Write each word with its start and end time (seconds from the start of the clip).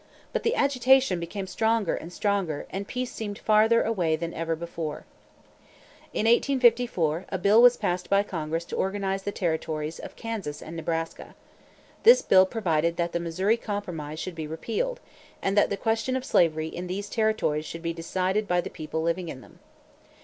But 0.33 0.41
the 0.41 0.55
agitation 0.55 1.19
became 1.19 1.45
stronger 1.45 1.93
and 1.93 2.11
stronger, 2.11 2.65
and 2.71 2.87
peace 2.87 3.11
seemed 3.11 3.37
farther 3.37 3.83
away 3.83 4.15
than 4.15 4.33
ever 4.33 4.55
before. 4.55 5.05
In 6.11 6.25
1854, 6.25 7.25
a 7.29 7.37
bill 7.37 7.61
was 7.61 7.77
passed 7.77 8.09
by 8.09 8.23
Congress 8.23 8.65
to 8.65 8.75
organize 8.75 9.21
the 9.21 9.31
territories 9.31 9.99
of 9.99 10.15
Kansas 10.15 10.59
and 10.59 10.75
Nebraska. 10.75 11.35
This 12.01 12.23
bill 12.23 12.47
provided 12.47 12.97
that 12.97 13.11
the 13.11 13.19
Missouri 13.19 13.57
Compromise 13.57 14.19
should 14.19 14.33
be 14.33 14.47
repealed, 14.47 14.99
and 15.39 15.55
that 15.55 15.69
the 15.69 15.77
question 15.77 16.15
of 16.15 16.25
slavery 16.25 16.69
in 16.69 16.87
these 16.87 17.07
territories 17.07 17.65
should 17.65 17.83
be 17.83 17.93
decided 17.93 18.47
by 18.47 18.59
the 18.59 18.71
people 18.71 19.03
living 19.03 19.29
in 19.29 19.41
them. 19.41 19.59